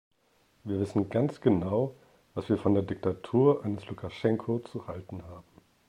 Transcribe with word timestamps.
Wir 0.63 0.79
wissen 0.79 1.09
ganz 1.11 1.41
genau, 1.41 1.95
was 2.33 2.49
wir 2.49 2.57
von 2.57 2.73
der 2.73 2.81
Diktatur 2.81 3.63
eines 3.63 3.85
Lukaschenko 3.87 4.57
zu 4.57 4.87
halten 4.87 5.21
haben. 5.27 5.45